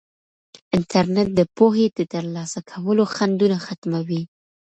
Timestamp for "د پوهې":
1.35-1.85